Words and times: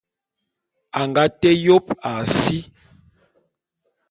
A 0.99 1.01
nga 1.09 1.23
té 1.39 1.49
yôp 1.65 1.85
a 2.11 2.13
si. 2.39 2.57